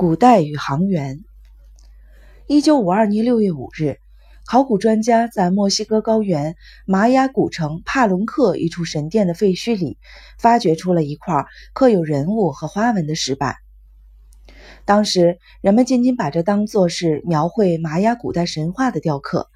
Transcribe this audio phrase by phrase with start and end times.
[0.00, 1.24] 古代宇航员。
[2.46, 3.98] 一九五二年六月五日，
[4.46, 6.54] 考古专家在墨西哥高原
[6.86, 9.98] 玛雅古城帕伦克一处神殿的废墟里，
[10.38, 13.56] 发掘出了一块刻有人物和花纹的石板。
[14.84, 19.48] 当时人们仅仅把这当作是描绘玛雅古代神话的雕刻，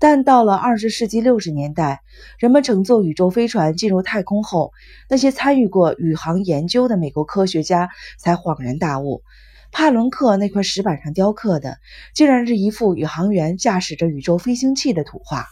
[0.00, 2.00] 但到了二十世纪六十年代，
[2.40, 4.72] 人们乘坐宇宙飞船进入太空后，
[5.08, 9.22] 那些参与过宇航研究的美国科学家才恍然大悟。
[9.70, 11.78] 帕伦克那块石板上雕刻的，
[12.14, 15.46] 竟然是一幅宇航员驾驶着宇宙飞行器的图画。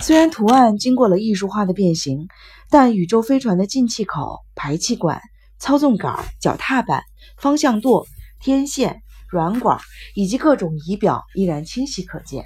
[0.00, 2.28] 虽然图案经过了艺术化的变形，
[2.68, 5.22] 但宇宙飞船的进气口、排气管、
[5.58, 7.02] 操纵杆、脚踏板、
[7.38, 8.06] 方向舵、
[8.38, 9.78] 天线、软管
[10.14, 12.44] 以及各种仪表依然清晰可见。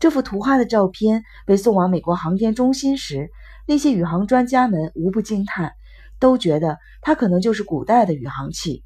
[0.00, 3.30] 这幅图画的照片被送往美国航天中心时，
[3.66, 5.74] 那些宇航专家们无不惊叹，
[6.18, 8.82] 都觉得它可能就是古代的宇航器。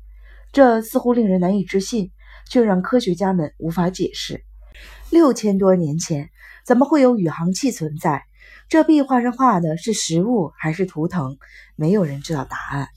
[0.52, 2.12] 这似乎令人难以置信，
[2.48, 4.44] 却让科学家们无法解释：
[5.10, 6.28] 六千多年前
[6.66, 8.24] 怎么会有宇航器存在？
[8.68, 11.38] 这壁画上画的是实物还是图腾？
[11.74, 12.88] 没有人知道答案。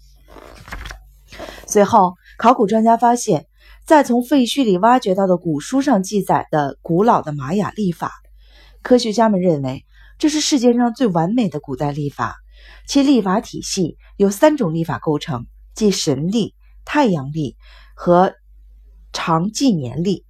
[1.65, 3.47] 随后，考古专家发现，
[3.85, 8.11] 在从废墟里挖掘到的古书上记载的古老的玛雅历法。
[8.81, 9.85] 科学家们认为，
[10.17, 12.35] 这是世界上最完美的古代历法，
[12.85, 16.53] 其历法体系由三种历法构成，即神历。
[16.85, 17.57] 太阳历
[17.95, 18.35] 和
[19.11, 20.23] 长纪年历，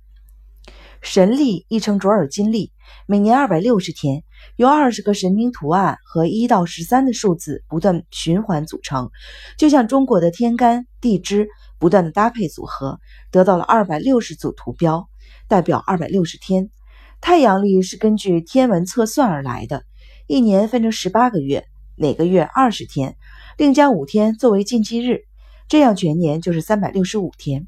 [1.01, 2.71] 神历亦称卓尔金历，
[3.05, 4.23] 每年二百六十天，
[4.55, 9.11] 由二十个神明图案和一到十三的数字不断循环组成，
[9.57, 12.99] 就像中国的天干地支不断的搭配组合，
[13.31, 15.07] 得到了二百六十组图标，
[15.47, 16.69] 代表二百六十天。
[17.21, 19.83] 太阳历是根据天文测算而来的，
[20.27, 23.17] 一年分成十八个月，每个月二十天，
[23.57, 25.25] 另加五天作为禁忌日。
[25.67, 27.67] 这样全年就是三百六十五天。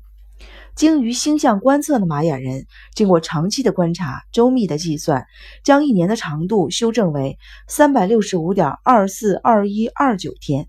[0.76, 5.26] 精于星象观测的玛雅人，经过长期的观察、周密的计算，
[5.64, 10.68] 将一年的长度修正为三百六十五点二四二一二九天。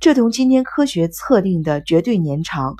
[0.00, 2.76] 这同今天科学测定的绝对年长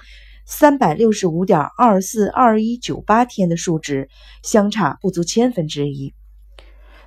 [0.47, 4.09] 三百六十五点二四二一九八天的数值
[4.43, 6.15] 相差不足千分之一。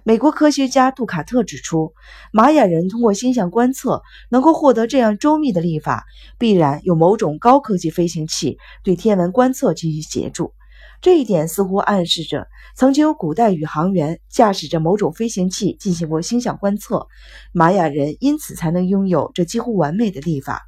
[0.06, 1.94] 美国科学家杜卡特指出，
[2.34, 6.04] 玛雅人通过星象观测能够获得这样周密的历法，
[6.38, 10.54] 必然有某种高科技飞行器对天文观测进行协助。
[11.00, 17.08] 这一点似乎暗示着，曾经有古代宇航员驾驶着某种飞行器进行过星象观测，
[17.54, 20.68] 玛雅人因此才能拥有这几乎完美的历法。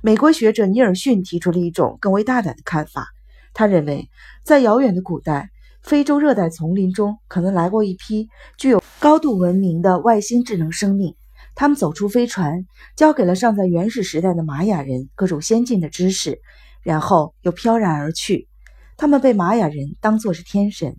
[0.00, 3.08] 美国学者尼尔逊提出了一种更为大胆的看法，
[3.52, 4.08] 他认为，
[4.42, 5.50] 在遥远的古代。
[5.86, 11.14] 非洲热带丛林中可能来过一批具有高度文明的外星智能生命，
[11.54, 12.66] 他们走出飞船，
[12.96, 16.40] 交给了尚在原始时代的玛雅人各种先进的知识，
[16.82, 18.48] 然后又飘然而去。
[18.96, 20.96] 他们被玛雅人当作是天神。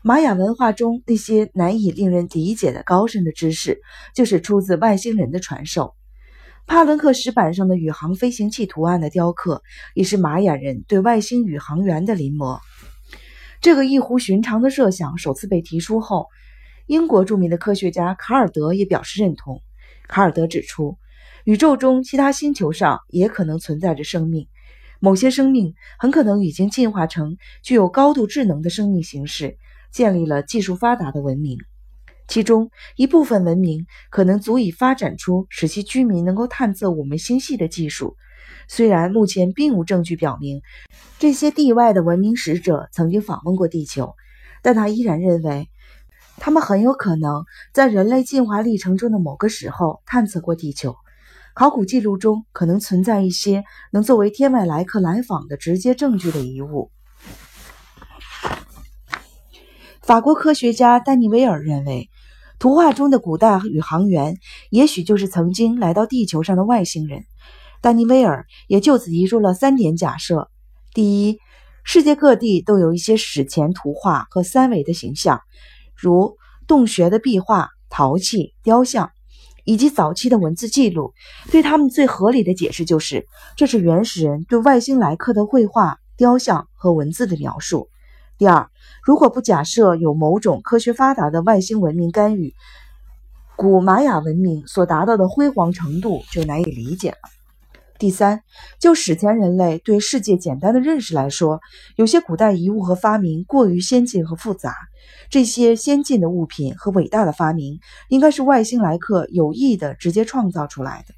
[0.00, 3.80] 玛雅文化中那些难以令人理解的高深的知识，
[4.14, 5.96] 就是出自外星人的传授。
[6.68, 9.60] 帕伦克石板上的宇航飞行器图案的雕刻，
[9.92, 12.60] 也是玛雅人对外星宇航员的临摹。
[13.60, 16.28] 这个异乎寻常的设想首次被提出后，
[16.86, 19.60] 英国著名的科学家卡尔德也表示认同。
[20.08, 20.96] 卡尔德指出，
[21.44, 24.48] 宇宙中其他星球上也可能存在着生命，
[24.98, 29.58] 某些生命很可能已经进化成具有高度智能的生命形式，
[29.92, 31.58] 建立了技术发达的文明。
[32.28, 38.16] 其中一部分文明可能足以发展出使其居民能够探测我们星系的技术。
[38.72, 40.62] 虽然目前并无证据表明
[41.18, 44.14] 这些地外的文明使者曾经访问过地球，
[44.62, 45.68] 但他依然认为，
[46.36, 47.44] 他们很有可能
[47.74, 50.94] 在人类进化历程中的某个时候探测过地球。
[51.52, 56.92] 考古记录中可能存在一些能作为天外来客来访的直接证据的遗物。
[60.00, 62.08] 法国科学家丹尼维尔认为，
[62.60, 64.36] 图画中的古代宇航员
[64.70, 67.24] 也许就是曾经来到地球上的外星人。
[67.80, 70.50] 丹尼威尔也就此提出了三点假设：
[70.92, 71.38] 第一，
[71.82, 75.40] 世界各地都有一些史前图画和三维的形象，
[75.96, 76.36] 如
[76.66, 79.10] 洞穴的壁画、陶器、雕像，
[79.64, 81.14] 以及早期的文字记录。
[81.50, 87.88] 对他们最合理的解释就是，这是原始人对外星来客的绘画、雕像和文字的描述。
[88.36, 88.68] 第二，
[89.02, 92.54] 如果不假设有某种科学发达的外星文明干预，
[93.56, 97.39] 古玛雅文明所达到的辉煌程度就难以理解了。
[98.00, 98.42] 第三，
[98.78, 101.60] 就史前人类对世界简单的认识来说，
[101.96, 104.74] 有些古代遗物和发明过于先进和复杂。
[105.28, 111.14] 这些先进的物品和伟大的发明，应该是外星来客有意的直接创造出来的。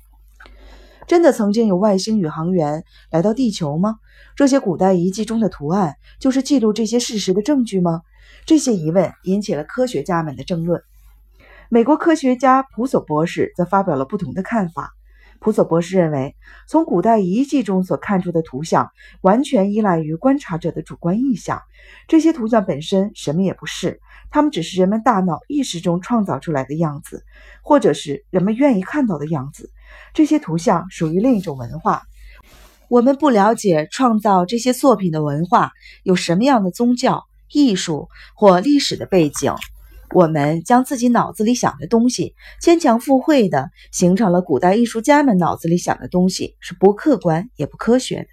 [1.06, 2.82] 真的曾经有外星宇航员
[3.12, 3.94] 来到地球吗？
[4.34, 8.02] 这些古代遗迹中的图案就是记录这些事实的证据吗？
[8.44, 10.82] 这些疑问引起了科学家们的争论。
[11.68, 14.90] 美国科学家普索博士则发表了不同的看法。
[15.42, 16.36] 普索博士认为，
[16.68, 18.92] 从古代遗迹中所看出的图像
[19.22, 21.60] 完全依赖于观察者的主观意象。
[22.06, 24.00] 这些图像本身什么也不是，
[24.30, 27.24] 它们只是人们大脑意识中创造出来的样子，
[27.60, 29.72] 或者是人们愿意看到的样子。
[30.14, 32.02] 这些图像属于另一种文化。
[32.88, 35.72] 我们不了解创造这些作品的文化
[36.04, 39.52] 有什么样的宗教、艺术或历史的背景。
[40.14, 48.26] 我们将自己脑子里想的东西牵强附会的形成了古代艺术家们脑子里想的东西，是不客观也不科学的。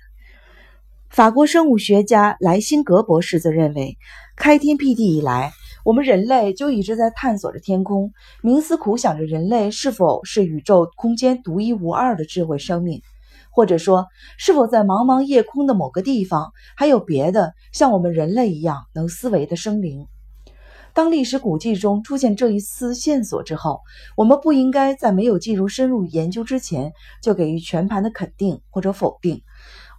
[1.09, 3.97] 法国生物学家莱辛格博士则认为，
[4.35, 5.53] 开天辟地以来，
[5.85, 8.11] 我们人类就一直在探索着天空，
[8.43, 13.01] 冥思苦想着人类是否是宇宙空间独一无二的智慧生命，
[13.49, 14.05] 或者说，
[14.37, 20.07] 是否在茫茫夜空的某个地方还有别的像我们人类一样能思维的生灵。
[20.93, 23.81] 当历史古迹中出现这一丝线索之后，
[24.17, 29.41] 我们不应该在没有进入深入研究之前就给予全盘的肯定或者否定。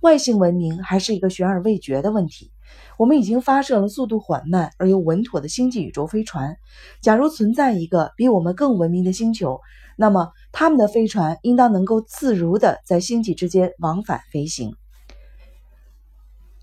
[0.03, 2.51] 外星文明还是一个悬而未决的问题。
[2.99, 6.57] 我们已经发射了速度缓慢而又稳妥的星际宇宙飞船。
[7.01, 9.61] 假如存在一个比我们更文明的星球，
[9.97, 14.75] 那么他们的飞船应当能够自如地在星际之间往返飞行。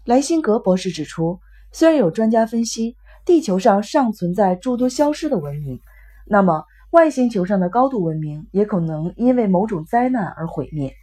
[0.05, 1.39] 莱辛格博士指出，
[1.71, 2.95] 虽然有专家分析。
[3.27, 5.81] 地球上尚存在诸多消失的文明，
[6.25, 10.93] 那么外星球上的高度文明也可能因为某种灾难而毁灭。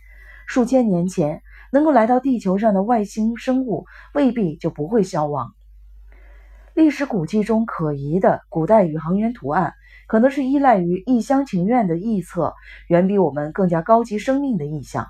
[0.46, 3.84] 数千年前能够来到地球上的外星生物
[4.14, 5.52] 未必就不会消亡。
[6.72, 9.74] 历史古迹中可疑的古代宇航员图案，
[10.06, 12.54] 可能是依赖于一厢情愿的臆测，
[12.88, 15.08] 远比我们更加高级生命的意象。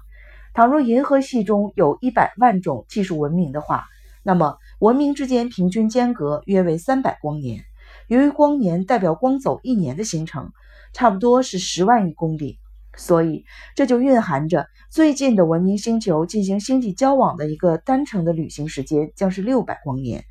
[0.53, 3.85] 倘若银河系中有一百万种技术文明的话，
[4.25, 4.57] 那么。
[4.85, 7.65] 文明之间平均间隔约为三百光年，
[8.07, 10.53] 由于光年代表光走一年的行程，
[10.93, 12.59] 差不多是十万亿公里，
[12.95, 20.23] 所以这就蕴含着最近的文明星球进行星际交往的一个单程的旅行时间将是六百光年。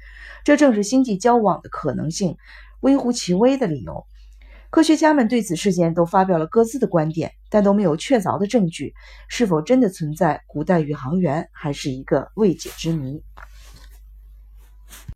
[0.43, 2.37] 这正是星际交往的可能性
[2.81, 4.05] 微乎其微的理由。
[4.69, 8.93] 科学家们对此事件都发表了各自的观点，但都没有确凿的证据。
[9.27, 13.23] 是否真的存在古代宇航员，还是一个未解之谜。